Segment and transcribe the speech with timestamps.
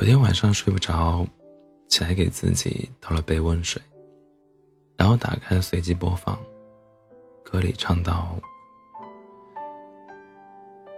[0.00, 1.26] 有天晚上睡不着，
[1.86, 3.82] 起来给自己倒了杯温水，
[4.96, 6.38] 然后打开随机播放，
[7.44, 8.34] 歌里唱道：“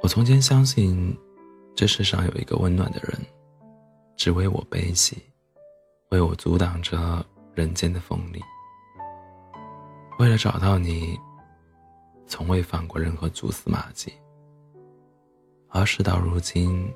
[0.05, 1.19] 我从前相信，
[1.75, 3.21] 这世上有一个温暖的人，
[4.17, 5.21] 只为我悲喜，
[6.11, 8.41] 为我阻挡着人间的锋利。
[10.21, 11.19] 为了找到你，
[12.29, 14.13] 从未放过任何蛛丝马迹。
[15.71, 16.89] 而事到如今。”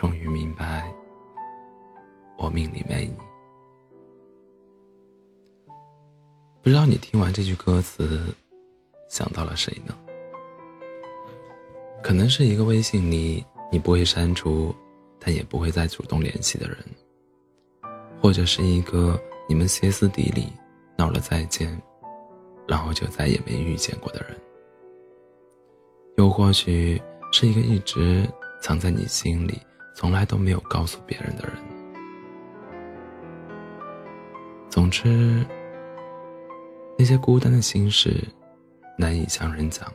[0.00, 0.90] 终于明白，
[2.38, 3.14] 我命里没你。
[6.62, 8.34] 不知道你听完这句歌词，
[9.10, 9.94] 想到了谁呢？
[12.02, 14.74] 可能是一个微信里你不会删除，
[15.18, 16.78] 但也不会再主动联系的人，
[18.22, 20.50] 或者是一个你们歇斯底里
[20.96, 21.78] 闹了再见，
[22.66, 24.34] 然后就再也没遇见过的人，
[26.16, 26.98] 又或许
[27.32, 28.26] 是一个一直
[28.62, 29.60] 藏在你心里。
[29.94, 31.56] 从来都没有告诉别人的人。
[34.68, 35.44] 总之，
[36.96, 38.24] 那些孤单的心事
[38.96, 39.92] 难以向人讲，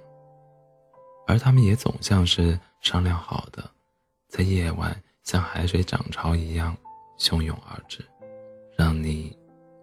[1.28, 3.64] 而他们也总像是商量好的，
[4.28, 6.76] 在夜晚像海水涨潮一样
[7.18, 8.04] 汹涌而至，
[8.78, 9.36] 让你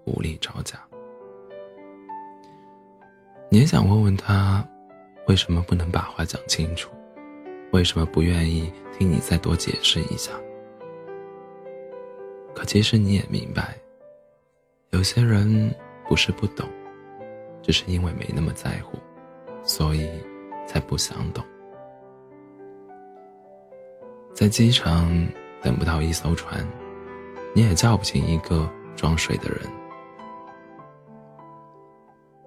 [0.04, 0.78] 无力招架。
[3.50, 4.66] 你也想问问他，
[5.26, 6.90] 为什么不能把话讲清楚？
[7.72, 10.30] 为什么不愿意听你再多解释一下？
[12.54, 13.76] 可其实你也明白，
[14.90, 15.74] 有些人
[16.06, 16.68] 不是不懂，
[17.62, 18.98] 只是因为没那么在乎，
[19.64, 20.06] 所以
[20.66, 21.42] 才不想懂。
[24.34, 25.10] 在机场
[25.62, 26.66] 等不到一艘船，
[27.54, 29.60] 你也叫不醒一个装睡的人。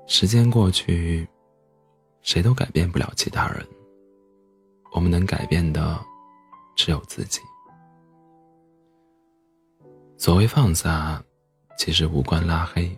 [0.05, 1.27] 时间过去，
[2.21, 3.65] 谁都改变不了其他人。
[4.95, 5.99] 我们能改变的，
[6.73, 7.41] 只有自己。
[10.17, 11.21] 所谓放下，
[11.77, 12.97] 其实无关拉黑，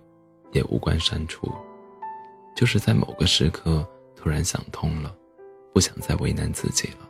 [0.52, 1.52] 也无关删除，
[2.56, 3.84] 就是在某个时刻
[4.16, 5.12] 突然想通了，
[5.74, 7.10] 不想再为难自己了，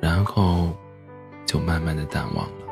[0.00, 0.74] 然后
[1.46, 2.66] 就慢慢的淡忘了。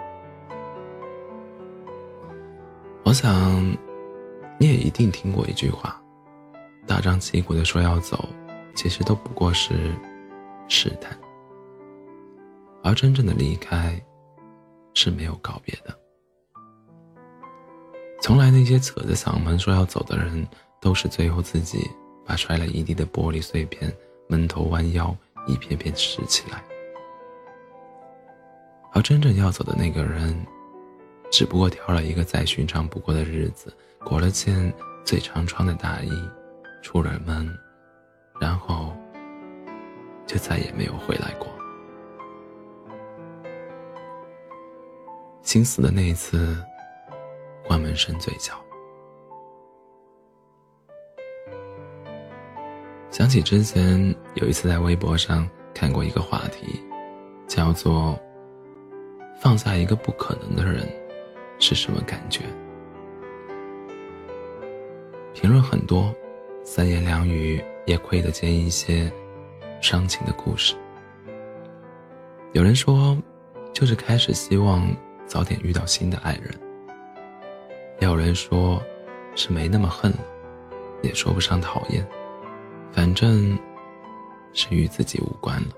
[3.05, 3.65] 我想，
[4.59, 6.03] 你也一定听过一句话：
[6.89, 8.29] 大张旗鼓的说要走，
[8.75, 9.95] 其实都不过是。
[10.73, 11.19] 试探，
[12.85, 14.01] 而真正的离开
[14.95, 15.95] 是没有告别的。
[18.23, 20.47] 从来那些扯着嗓门说要走的人，
[20.81, 21.91] 都是最后自己
[22.25, 23.93] 把摔了一地的玻璃碎片
[24.29, 25.15] 闷头弯腰
[25.49, 26.63] 一片片拾起来。
[28.93, 30.35] 而真正要走的那个人，
[31.33, 34.73] 只不过挑了一个再寻常不过的日子，裹了件
[35.05, 36.11] 最常穿的大衣，
[36.81, 37.53] 出了门，
[38.41, 38.95] 然后。
[40.31, 41.49] 就再也没有回来过。
[45.43, 46.57] 心死的那一次，
[47.67, 48.55] 关门声最小。
[53.11, 56.81] 想起之前有一次在微博上看过一个话题，
[57.49, 58.17] 叫做
[59.43, 60.89] “放下一个不可能的人
[61.59, 62.43] 是什么感觉”。
[65.35, 66.15] 评论很多，
[66.63, 69.13] 三言两语也窥得见一些。
[69.81, 70.75] 伤情的故事，
[72.53, 73.17] 有人说，
[73.73, 74.87] 就是开始希望
[75.27, 76.53] 早点遇到新的爱人；
[77.99, 78.81] 也有人说，
[79.35, 80.19] 是没那么恨了，
[81.03, 82.07] 也说不上讨厌，
[82.93, 83.59] 反正，
[84.53, 85.69] 是与自己无关了。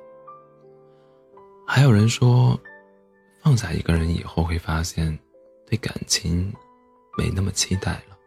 [1.67, 2.59] 还有人说，
[3.41, 5.17] 放下一个人以后会发现，
[5.65, 6.53] 对感情
[7.17, 8.19] 没那么期待了，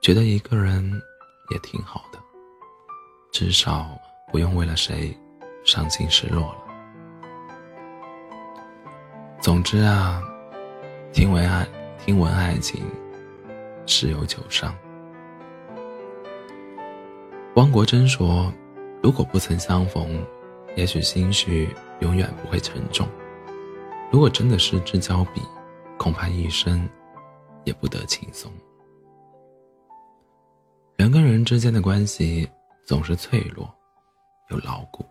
[0.00, 1.02] 觉得一个人
[1.50, 2.20] 也挺好的，
[3.32, 3.98] 至少。
[4.32, 5.16] 不用为了谁
[5.64, 6.58] 伤心失落了。
[9.40, 10.20] 总之啊，
[11.12, 11.66] 听闻爱，
[11.98, 12.84] 听闻爱情，
[13.86, 14.74] 十有九伤。
[17.54, 18.52] 汪国真说
[19.02, 20.22] ：“如果不曾相逢，
[20.74, 21.68] 也许心绪
[22.00, 23.06] 永远不会沉重；
[24.10, 25.40] 如果真的失之交臂，
[25.96, 26.86] 恐怕一生
[27.64, 28.52] 也不得轻松。”
[30.98, 32.48] 人跟人之间的关系
[32.84, 33.72] 总是脆弱。
[34.48, 35.04] 又牢固。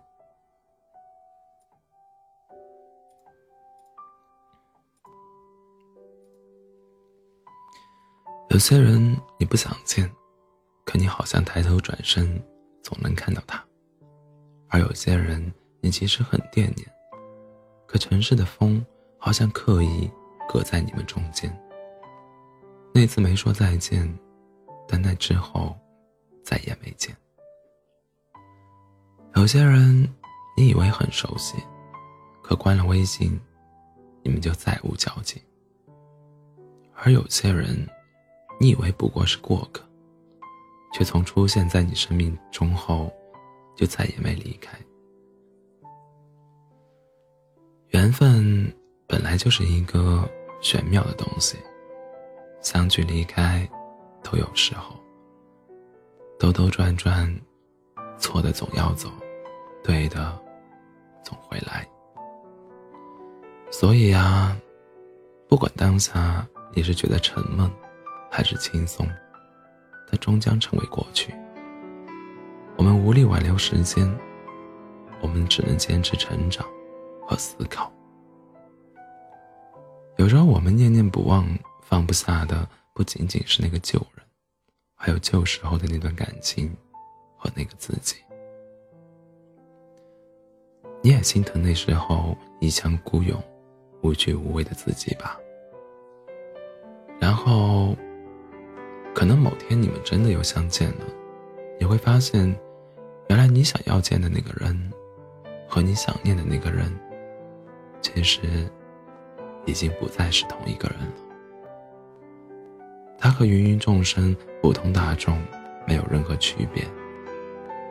[8.50, 10.10] 有些人你不想见，
[10.86, 12.42] 可你好像抬头转身
[12.82, 13.60] 总能看到他；
[14.70, 16.88] 而有些人你其实很惦念，
[17.86, 18.86] 可城市的风
[19.20, 20.10] 好像刻意
[20.48, 21.54] 隔在你们中间。
[22.94, 24.08] 那次没说再见，
[24.88, 25.76] 但那之后
[26.42, 27.14] 再也没见。
[29.36, 30.08] 有些人，
[30.56, 31.58] 你以为很熟悉，
[32.42, 33.38] 可关了微信，
[34.24, 35.42] 你们就再无交集。
[36.96, 37.86] 而有些人，
[38.60, 39.84] 你以为不过是过客，
[40.94, 43.12] 却从出现在你生命中后，
[43.76, 44.78] 就再也没离开。
[47.90, 48.74] 缘分
[49.06, 50.28] 本来就是一个
[50.62, 51.58] 玄妙的东西，
[52.62, 53.70] 相聚离开，
[54.24, 54.96] 都有时候。
[56.40, 57.34] 兜兜转转，
[58.18, 59.10] 错的总要走，
[59.86, 60.42] 对的
[61.24, 61.88] 总会来。
[63.72, 64.58] 所以啊，
[65.48, 67.70] 不管当下你是觉得沉闷，
[68.32, 69.08] 还是轻松，
[70.10, 71.34] 它终将成为过去。
[72.78, 74.06] 我们无力挽留时间，
[75.22, 76.66] 我们只能坚持成长
[77.28, 77.92] 和思考。
[80.18, 81.48] 有时候我们念念不忘、
[81.84, 84.26] 放不下的，不仅仅是那个旧人。
[84.96, 86.76] 还有旧时候的那段感情，
[87.38, 88.16] 和那个自己，
[91.06, 93.40] 你也心疼那时候一腔孤勇、
[94.02, 95.40] 无惧无畏的自己吧？
[97.20, 97.96] 然后，
[99.14, 101.06] 可能某天你们真的又相见了，
[101.80, 102.44] 你会发现，
[103.30, 104.92] 原来你想要见的那个人，
[105.68, 106.92] 和你想念的那个人，
[108.02, 108.68] 其实
[109.68, 111.14] 已经不再是同一个人了。
[113.20, 115.40] 他和芸芸众生、普通大众
[115.86, 116.84] 没有任何区别。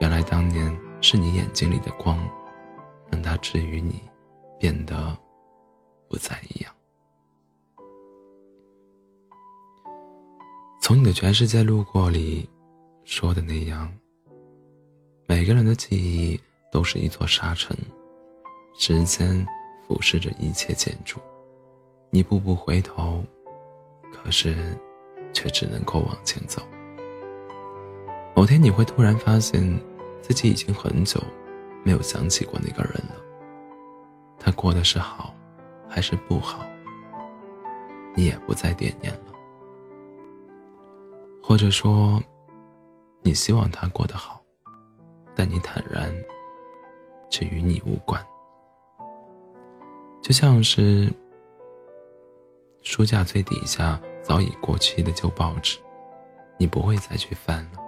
[0.00, 2.18] 原来当年是你眼睛里的光，
[3.14, 4.02] 让他治愈你，
[4.58, 5.16] 变得
[6.08, 6.74] 不再一样。
[10.82, 12.48] 从你的全世界路过里
[13.04, 13.88] 说的那样，
[15.28, 16.40] 每个人的记忆
[16.72, 17.76] 都是一座沙城，
[18.76, 19.46] 时间
[19.86, 21.20] 俯视着一切建筑，
[22.10, 23.24] 你步步回头，
[24.12, 24.76] 可是。
[25.36, 26.62] 却只能够往前走。
[28.36, 29.60] 某天你会突然发现，
[30.22, 31.20] 自己已经很久
[31.84, 33.14] 没有想起过那个人了。
[34.38, 35.32] 他过的是好，
[35.88, 36.66] 还是不好，
[38.16, 39.32] 你也不再惦念了。
[41.42, 42.20] 或者说，
[43.22, 44.42] 你希望他过得好，
[45.34, 46.12] 但你坦然，
[47.30, 48.20] 却与你无关。
[50.22, 51.12] 就像是
[52.82, 54.00] 书架最底下。
[54.24, 55.78] 早已过期的旧报纸，
[56.56, 57.78] 你不会再去翻了，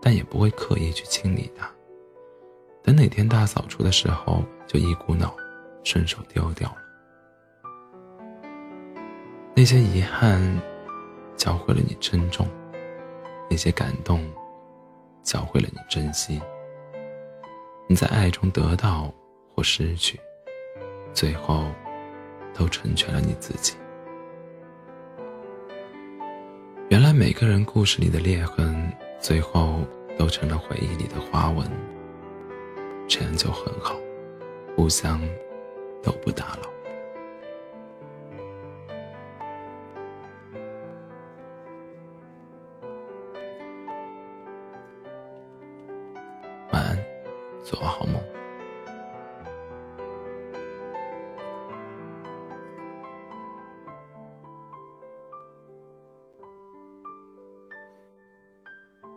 [0.00, 1.68] 但也不会刻意去清理它。
[2.82, 5.34] 等哪天大扫除的时候，就一股脑
[5.84, 6.76] 顺手丢掉了。
[9.54, 10.40] 那些遗憾，
[11.36, 12.46] 教会了你珍重；
[13.48, 14.28] 那些感动，
[15.22, 16.40] 教会了你珍惜。
[17.88, 19.12] 你在爱中得到
[19.54, 20.18] 或失去，
[21.12, 21.66] 最后，
[22.54, 23.74] 都成全了你自己。
[26.88, 29.80] 原来每个人故事里的裂痕，最后
[30.18, 31.64] 都成了回忆里的花纹。
[33.14, 34.00] 这样就很好，
[34.74, 35.20] 互相
[36.02, 36.70] 都不打扰。
[46.72, 46.96] 晚安，
[47.62, 48.14] 做个好梦。